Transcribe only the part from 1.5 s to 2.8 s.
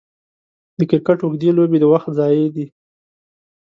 لوبې د وخت ضايع دي.